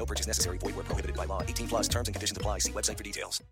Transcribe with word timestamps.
No 0.00 0.06
purchase 0.06 0.26
necessary. 0.26 0.56
Void 0.56 0.76
where 0.76 0.84
prohibited 0.84 1.14
by 1.14 1.26
law. 1.26 1.42
18 1.42 1.68
plus 1.68 1.86
terms 1.86 2.08
and 2.08 2.14
conditions 2.14 2.38
apply. 2.38 2.60
See 2.60 2.72
website 2.72 2.96
for 2.96 3.04
details. 3.04 3.42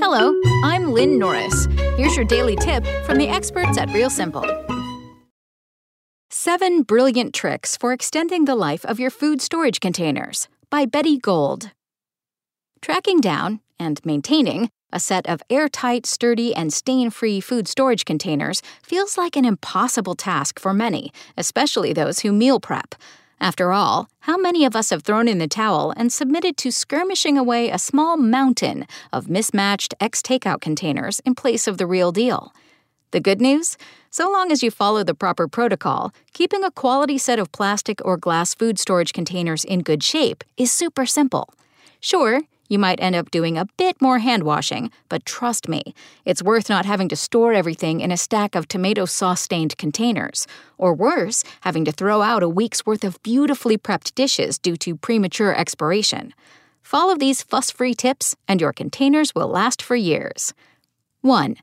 Hello, 0.00 0.34
I'm 0.64 0.90
Lynn 0.90 1.16
Norris. 1.16 1.66
Here's 1.96 2.16
your 2.16 2.24
daily 2.24 2.56
tip 2.56 2.84
from 3.04 3.18
the 3.18 3.28
experts 3.28 3.78
at 3.78 3.88
Real 3.90 4.10
Simple. 4.10 4.44
Seven 6.28 6.82
Brilliant 6.82 7.34
Tricks 7.34 7.76
for 7.76 7.92
Extending 7.92 8.46
the 8.46 8.56
Life 8.56 8.84
of 8.84 8.98
Your 8.98 9.10
Food 9.10 9.40
Storage 9.40 9.78
Containers 9.78 10.48
by 10.68 10.84
Betty 10.84 11.16
Gold. 11.16 11.70
Tracking 12.82 13.20
down 13.20 13.60
and 13.78 14.00
maintaining 14.04 14.70
a 14.92 14.98
set 14.98 15.24
of 15.28 15.40
airtight, 15.50 16.04
sturdy, 16.04 16.52
and 16.52 16.72
stain 16.72 17.10
free 17.10 17.40
food 17.40 17.68
storage 17.68 18.04
containers 18.04 18.60
feels 18.82 19.16
like 19.16 19.36
an 19.36 19.44
impossible 19.44 20.16
task 20.16 20.58
for 20.58 20.74
many, 20.74 21.12
especially 21.36 21.92
those 21.92 22.20
who 22.20 22.32
meal 22.32 22.58
prep. 22.58 22.96
After 23.40 23.72
all, 23.72 24.08
how 24.20 24.36
many 24.36 24.64
of 24.64 24.74
us 24.74 24.90
have 24.90 25.02
thrown 25.02 25.28
in 25.28 25.38
the 25.38 25.46
towel 25.46 25.92
and 25.96 26.12
submitted 26.12 26.56
to 26.58 26.72
skirmishing 26.72 27.36
away 27.36 27.70
a 27.70 27.78
small 27.78 28.16
mountain 28.16 28.86
of 29.12 29.28
mismatched 29.28 29.94
ex 30.00 30.22
takeout 30.22 30.60
containers 30.60 31.20
in 31.20 31.34
place 31.34 31.66
of 31.66 31.76
the 31.78 31.86
real 31.86 32.12
deal? 32.12 32.52
The 33.10 33.20
good 33.20 33.40
news? 33.40 33.76
So 34.10 34.30
long 34.30 34.50
as 34.50 34.62
you 34.62 34.70
follow 34.70 35.04
the 35.04 35.14
proper 35.14 35.46
protocol, 35.46 36.12
keeping 36.32 36.64
a 36.64 36.70
quality 36.70 37.18
set 37.18 37.38
of 37.38 37.52
plastic 37.52 38.04
or 38.04 38.16
glass 38.16 38.54
food 38.54 38.78
storage 38.78 39.12
containers 39.12 39.64
in 39.64 39.82
good 39.82 40.02
shape 40.02 40.42
is 40.56 40.72
super 40.72 41.04
simple. 41.04 41.50
Sure, 42.00 42.40
you 42.68 42.78
might 42.78 43.00
end 43.00 43.14
up 43.14 43.30
doing 43.30 43.56
a 43.56 43.66
bit 43.76 44.00
more 44.00 44.18
hand 44.18 44.42
washing, 44.42 44.90
but 45.08 45.24
trust 45.24 45.68
me, 45.68 45.94
it's 46.24 46.42
worth 46.42 46.68
not 46.68 46.86
having 46.86 47.08
to 47.08 47.16
store 47.16 47.52
everything 47.52 48.00
in 48.00 48.10
a 48.10 48.16
stack 48.16 48.54
of 48.54 48.68
tomato 48.68 49.04
sauce 49.04 49.40
stained 49.40 49.76
containers. 49.78 50.46
Or 50.78 50.94
worse, 50.94 51.44
having 51.62 51.84
to 51.84 51.92
throw 51.92 52.22
out 52.22 52.42
a 52.42 52.48
week's 52.48 52.84
worth 52.84 53.04
of 53.04 53.22
beautifully 53.22 53.78
prepped 53.78 54.14
dishes 54.14 54.58
due 54.58 54.76
to 54.76 54.96
premature 54.96 55.54
expiration. 55.54 56.34
Follow 56.82 57.16
these 57.16 57.42
fuss 57.42 57.70
free 57.70 57.94
tips, 57.94 58.36
and 58.46 58.60
your 58.60 58.72
containers 58.72 59.34
will 59.34 59.48
last 59.48 59.82
for 59.82 59.96
years. 59.96 60.54
1. 61.22 61.56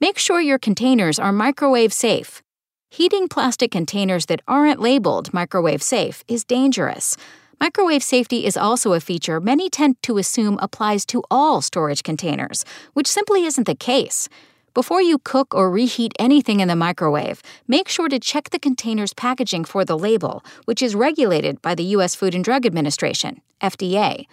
Make 0.00 0.18
sure 0.18 0.40
your 0.40 0.58
containers 0.58 1.18
are 1.18 1.32
microwave 1.32 1.92
safe. 1.92 2.42
Heating 2.90 3.28
plastic 3.28 3.70
containers 3.70 4.26
that 4.26 4.40
aren't 4.48 4.80
labeled 4.80 5.34
microwave 5.34 5.82
safe 5.82 6.24
is 6.28 6.44
dangerous. 6.44 7.16
Microwave 7.60 8.04
safety 8.04 8.46
is 8.46 8.56
also 8.56 8.92
a 8.92 9.00
feature 9.00 9.40
many 9.40 9.68
tend 9.68 10.00
to 10.04 10.16
assume 10.16 10.58
applies 10.62 11.04
to 11.06 11.24
all 11.28 11.60
storage 11.60 12.04
containers, 12.04 12.64
which 12.92 13.08
simply 13.08 13.44
isn't 13.44 13.66
the 13.66 13.74
case. 13.74 14.28
Before 14.74 15.02
you 15.02 15.18
cook 15.18 15.56
or 15.56 15.68
reheat 15.68 16.12
anything 16.20 16.60
in 16.60 16.68
the 16.68 16.76
microwave, 16.76 17.42
make 17.66 17.88
sure 17.88 18.08
to 18.08 18.20
check 18.20 18.50
the 18.50 18.60
container's 18.60 19.12
packaging 19.12 19.64
for 19.64 19.84
the 19.84 19.98
label, 19.98 20.44
which 20.66 20.80
is 20.80 20.94
regulated 20.94 21.60
by 21.60 21.74
the 21.74 21.82
U.S. 21.96 22.14
Food 22.14 22.32
and 22.32 22.44
Drug 22.44 22.64
Administration, 22.64 23.40
FDA. 23.60 24.26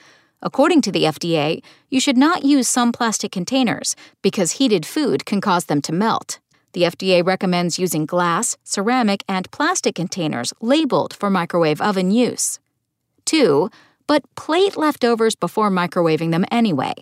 According 0.44 0.82
to 0.84 0.92
the 0.92 1.06
FDA, 1.06 1.64
you 1.90 2.00
should 2.00 2.18
not 2.18 2.44
use 2.44 2.68
some 2.68 2.92
plastic 2.92 3.32
containers 3.32 3.96
because 4.22 4.60
heated 4.60 4.86
food 4.86 5.26
can 5.26 5.42
cause 5.42 5.66
them 5.66 5.82
to 5.82 5.92
melt. 5.92 6.38
The 6.74 6.84
FDA 6.84 7.26
recommends 7.26 7.80
using 7.80 8.06
glass, 8.06 8.56
ceramic, 8.64 9.24
and 9.28 9.50
plastic 9.50 9.96
containers 9.96 10.54
labeled 10.62 11.16
for 11.16 11.32
microwave 11.32 11.82
oven 11.82 12.12
use. 12.12 12.60
2. 13.26 13.70
But 14.08 14.24
plate 14.36 14.78
leftovers 14.78 15.36
before 15.36 15.70
microwaving 15.70 16.32
them 16.32 16.46
anyway. 16.52 16.94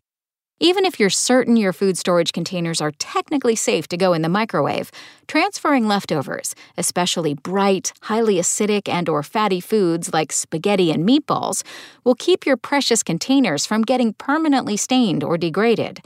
Even 0.59 0.85
if 0.85 0.97
you're 0.97 1.09
certain 1.09 1.57
your 1.57 1.73
food 1.73 1.97
storage 1.97 2.31
containers 2.31 2.79
are 2.79 2.91
technically 2.97 3.55
safe 3.55 3.87
to 3.89 3.97
go 3.97 4.13
in 4.13 4.21
the 4.21 4.29
microwave, 4.29 4.91
transferring 5.27 5.87
leftovers, 5.87 6.55
especially 6.77 7.33
bright, 7.33 7.91
highly 8.03 8.35
acidic 8.35 8.87
and 8.87 9.09
or 9.09 9.23
fatty 9.23 9.59
foods 9.59 10.13
like 10.13 10.31
spaghetti 10.31 10.89
and 10.89 11.05
meatballs, 11.05 11.63
will 12.05 12.15
keep 12.15 12.45
your 12.45 12.55
precious 12.55 13.03
containers 13.03 13.65
from 13.65 13.81
getting 13.81 14.13
permanently 14.13 14.77
stained 14.77 15.21
or 15.21 15.37
degraded. 15.37 16.01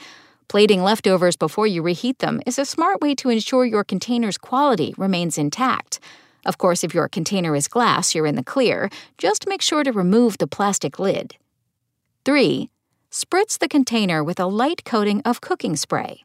Plating 0.48 0.82
leftovers 0.82 1.36
before 1.36 1.68
you 1.68 1.84
reheat 1.84 2.20
them 2.20 2.42
is 2.46 2.58
a 2.58 2.66
smart 2.66 3.02
way 3.02 3.14
to 3.16 3.30
ensure 3.30 3.66
your 3.66 3.84
container's 3.84 4.38
quality 4.38 4.96
remains 4.98 5.38
intact. 5.38 6.00
Of 6.48 6.58
course, 6.58 6.84
if 6.84 6.94
your 6.96 7.10
container 7.10 7.56
is 7.56 7.68
glass, 7.68 8.16
you're 8.16 8.26
in 8.26 8.36
the 8.36 8.44
clear. 8.44 8.90
Just 9.18 9.48
make 9.48 9.62
sure 9.62 9.84
to 9.84 9.92
remove 9.92 10.38
the 10.38 10.48
plastic 10.48 10.98
lid. 10.98 11.36
3. 12.24 12.70
Spritz 13.12 13.60
the 13.60 13.68
container 13.68 14.24
with 14.24 14.40
a 14.40 14.48
light 14.48 14.86
coating 14.86 15.22
of 15.26 15.42
cooking 15.42 15.76
spray. 15.76 16.24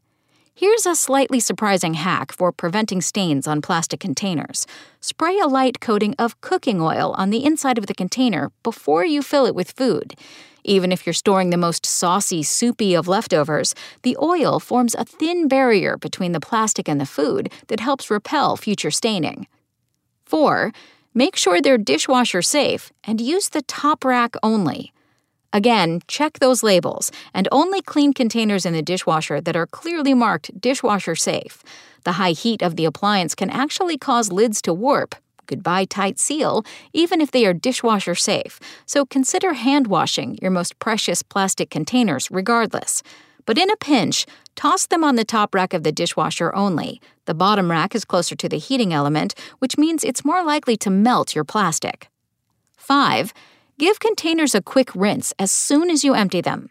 Here's 0.55 0.87
a 0.87 0.95
slightly 0.95 1.41
surprising 1.41 1.95
hack 1.95 2.31
for 2.31 2.53
preventing 2.53 3.01
stains 3.01 3.49
on 3.49 3.63
plastic 3.63 3.99
containers. 3.99 4.67
Spray 5.01 5.39
a 5.39 5.49
light 5.49 5.81
coating 5.81 6.15
of 6.19 6.41
cooking 6.41 6.81
oil 6.81 7.15
on 7.19 7.31
the 7.31 7.45
inside 7.45 7.79
of 7.79 7.87
the 7.87 7.95
container 7.95 8.53
before 8.63 9.05
you 9.05 9.23
fill 9.23 9.47
it 9.47 9.55
with 9.55 9.73
food. 9.73 10.15
Even 10.63 10.93
if 10.93 11.05
you're 11.05 11.15
storing 11.15 11.51
the 11.51 11.57
most 11.57 11.85
saucy, 11.85 12.45
soupy 12.45 12.95
of 12.95 13.09
leftovers, 13.09 13.75
the 14.03 14.17
oil 14.23 14.61
forms 14.61 14.95
a 14.95 15.05
thin 15.05 15.49
barrier 15.49 15.97
between 15.97 16.31
the 16.31 16.39
plastic 16.41 16.89
and 16.89 17.01
the 17.01 17.07
food 17.07 17.51
that 17.67 17.81
helps 17.81 18.11
repel 18.11 18.57
future 18.57 18.93
staining. 18.93 19.49
4. 20.25 20.73
Make 21.15 21.37
sure 21.37 21.61
they're 21.61 21.79
dishwasher 21.79 22.43
safe 22.43 22.93
and 23.05 23.21
use 23.21 23.51
the 23.51 23.63
top 23.63 24.05
rack 24.05 24.35
only. 24.43 24.93
Again, 25.53 26.01
check 26.09 26.39
those 26.39 26.63
labels 26.63 27.13
and 27.35 27.47
only 27.53 27.83
clean 27.83 28.15
containers 28.15 28.65
in 28.65 28.73
the 28.73 28.81
dishwasher 28.81 29.41
that 29.41 29.57
are 29.57 29.67
clearly 29.67 30.15
marked 30.15 30.59
dishwasher 30.59 31.15
safe. 31.15 31.63
The 32.05 32.13
high 32.13 32.31
heat 32.31 32.63
of 32.63 32.77
the 32.77 32.87
appliance 32.87 33.35
can 33.35 33.51
actually 33.51 33.99
cause 33.99 34.33
lids 34.33 34.63
to 34.63 34.73
warp. 34.73 35.15
Goodbye 35.47 35.85
tight 35.85 36.19
seal, 36.19 36.65
even 36.95 37.21
if 37.21 37.31
they 37.31 37.45
are 37.45 37.53
dishwasher 37.53 38.15
safe. 38.15 38.59
So 38.87 39.05
consider 39.05 39.53
hand 39.53 39.89
washing 39.89 40.39
your 40.41 40.51
most 40.51 40.79
precious 40.79 41.23
plastic 41.23 41.69
containers 41.69 42.31
regardless. 42.31 43.03
But 43.45 43.59
in 43.59 43.71
a 43.71 43.77
pinch, 43.77 44.25
toss 44.55 44.87
them 44.87 45.05
on 45.05 45.17
the 45.17 45.25
top 45.25 45.55
rack 45.55 45.73
of 45.75 45.83
the 45.83 45.93
dishwasher 45.93 46.55
only. 46.55 47.01
The 47.25 47.35
bottom 47.35 47.71
rack 47.71 47.95
is 47.95 48.05
closer 48.05 48.35
to 48.37 48.49
the 48.49 48.59
heating 48.59 48.93
element, 48.93 49.35
which 49.59 49.79
means 49.79 50.05
it's 50.05 50.25
more 50.25 50.45
likely 50.45 50.77
to 50.79 50.91
melt 50.91 51.35
your 51.35 51.45
plastic. 51.45 52.09
5. 52.77 53.33
Give 53.79 53.99
containers 53.99 54.55
a 54.55 54.63
quick 54.63 54.95
rinse 54.95 55.33
as 55.39 55.51
soon 55.51 55.91
as 55.91 56.05
you 56.05 56.15
empty 56.15 56.41
them. 56.41 56.71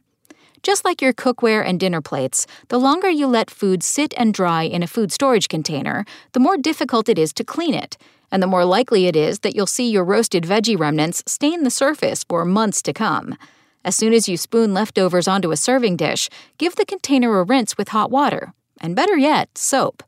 Just 0.63 0.85
like 0.85 1.01
your 1.01 1.13
cookware 1.13 1.65
and 1.65 1.79
dinner 1.79 2.01
plates, 2.01 2.45
the 2.67 2.79
longer 2.79 3.09
you 3.09 3.25
let 3.25 3.49
food 3.49 3.81
sit 3.81 4.13
and 4.15 4.33
dry 4.33 4.63
in 4.63 4.83
a 4.83 4.87
food 4.87 5.11
storage 5.11 5.47
container, 5.47 6.05
the 6.33 6.39
more 6.39 6.57
difficult 6.57 7.09
it 7.09 7.17
is 7.17 7.33
to 7.33 7.43
clean 7.43 7.73
it, 7.73 7.97
and 8.31 8.43
the 8.43 8.47
more 8.47 8.63
likely 8.63 9.07
it 9.07 9.15
is 9.15 9.39
that 9.39 9.55
you'll 9.55 9.65
see 9.65 9.89
your 9.89 10.03
roasted 10.03 10.43
veggie 10.43 10.79
remnants 10.79 11.23
stain 11.25 11.63
the 11.63 11.71
surface 11.71 12.23
for 12.23 12.45
months 12.45 12.83
to 12.83 12.93
come. 12.93 13.35
As 13.83 13.95
soon 13.95 14.13
as 14.13 14.29
you 14.29 14.37
spoon 14.37 14.73
leftovers 14.73 15.27
onto 15.27 15.51
a 15.51 15.57
serving 15.57 15.97
dish, 15.97 16.29
give 16.57 16.75
the 16.75 16.85
container 16.85 17.39
a 17.39 17.43
rinse 17.43 17.77
with 17.77 17.89
hot 17.89 18.11
water, 18.11 18.53
and 18.79 18.95
better 18.95 19.17
yet, 19.17 19.57
soap. 19.57 20.03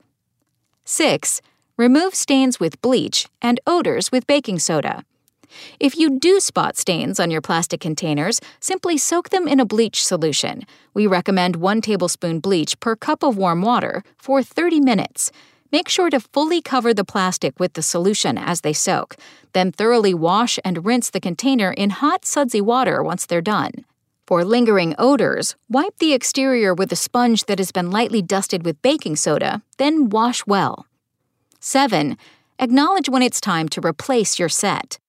6. 0.85 1.41
Remove 1.75 2.13
stains 2.13 2.59
with 2.59 2.81
bleach 2.81 3.27
and 3.41 3.59
odors 3.65 4.11
with 4.11 4.27
baking 4.27 4.59
soda. 4.59 5.03
If 5.79 5.97
you 5.97 6.19
do 6.19 6.39
spot 6.39 6.77
stains 6.77 7.19
on 7.19 7.31
your 7.31 7.41
plastic 7.41 7.79
containers, 7.79 8.39
simply 8.59 8.97
soak 8.97 9.29
them 9.29 9.47
in 9.47 9.59
a 9.59 9.65
bleach 9.65 10.05
solution. 10.05 10.63
We 10.93 11.07
recommend 11.07 11.55
1 11.55 11.81
tablespoon 11.81 12.39
bleach 12.39 12.79
per 12.79 12.95
cup 12.95 13.23
of 13.23 13.37
warm 13.37 13.61
water 13.61 14.03
for 14.17 14.43
30 14.43 14.81
minutes. 14.81 15.31
Make 15.73 15.89
sure 15.89 16.11
to 16.11 16.19
fully 16.19 16.61
cover 16.61 16.93
the 16.93 17.03
plastic 17.03 17.59
with 17.59 17.73
the 17.73 17.81
solution 17.81 18.37
as 18.37 18.61
they 18.61 18.73
soak. 18.73 19.15
Then 19.53 19.71
thoroughly 19.71 20.13
wash 20.13 20.59
and 20.63 20.85
rinse 20.85 21.09
the 21.09 21.19
container 21.19 21.71
in 21.71 21.89
hot, 21.89 22.25
sudsy 22.25 22.61
water 22.61 23.01
once 23.01 23.25
they're 23.25 23.41
done. 23.41 23.71
For 24.27 24.45
lingering 24.45 24.93
odors, 24.99 25.55
wipe 25.67 25.97
the 25.97 26.13
exterior 26.13 26.75
with 26.75 26.91
a 26.91 26.95
sponge 26.95 27.45
that 27.45 27.57
has 27.57 27.71
been 27.71 27.89
lightly 27.89 28.21
dusted 28.21 28.63
with 28.63 28.83
baking 28.83 29.15
soda, 29.15 29.63
then 29.79 30.09
wash 30.09 30.45
well. 30.45 30.85
7. 31.59 32.17
Acknowledge 32.59 33.09
when 33.09 33.23
it's 33.23 33.41
time 33.41 33.67
to 33.69 33.81
replace 33.83 34.37
your 34.37 34.49
set. 34.49 34.99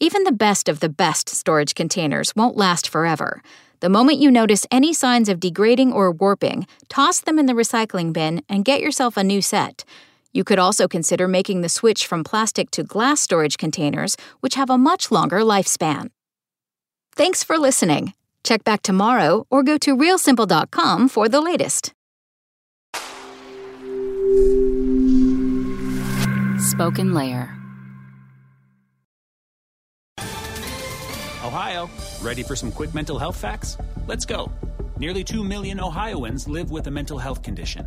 Even 0.00 0.24
the 0.24 0.32
best 0.32 0.68
of 0.68 0.80
the 0.80 0.88
best 0.88 1.28
storage 1.28 1.76
containers 1.76 2.34
won't 2.34 2.56
last 2.56 2.88
forever. 2.88 3.40
The 3.80 3.88
moment 3.88 4.18
you 4.18 4.32
notice 4.32 4.66
any 4.72 4.92
signs 4.92 5.28
of 5.28 5.38
degrading 5.38 5.92
or 5.92 6.10
warping, 6.10 6.66
toss 6.88 7.20
them 7.20 7.38
in 7.38 7.46
the 7.46 7.52
recycling 7.52 8.12
bin 8.12 8.42
and 8.48 8.64
get 8.64 8.80
yourself 8.80 9.16
a 9.16 9.22
new 9.22 9.40
set. 9.40 9.84
You 10.32 10.44
could 10.44 10.58
also 10.58 10.88
consider 10.88 11.26
making 11.28 11.62
the 11.62 11.68
switch 11.68 12.06
from 12.06 12.24
plastic 12.24 12.70
to 12.72 12.82
glass 12.82 13.20
storage 13.20 13.58
containers, 13.58 14.16
which 14.40 14.54
have 14.54 14.70
a 14.70 14.78
much 14.78 15.10
longer 15.10 15.40
lifespan. 15.40 16.10
Thanks 17.16 17.42
for 17.42 17.58
listening. 17.58 18.12
Check 18.44 18.64
back 18.64 18.82
tomorrow 18.82 19.46
or 19.50 19.62
go 19.62 19.78
to 19.78 19.96
realsimple.com 19.96 21.08
for 21.08 21.28
the 21.28 21.40
latest. 21.40 21.92
Spoken 26.58 27.14
Layer. 27.14 27.54
Ohio, 31.44 31.88
ready 32.20 32.42
for 32.42 32.54
some 32.54 32.70
quick 32.70 32.94
mental 32.94 33.18
health 33.18 33.36
facts? 33.36 33.78
Let's 34.06 34.26
go. 34.26 34.52
Nearly 34.98 35.24
2 35.24 35.42
million 35.42 35.80
Ohioans 35.80 36.46
live 36.46 36.70
with 36.70 36.86
a 36.88 36.90
mental 36.90 37.18
health 37.18 37.42
condition. 37.42 37.86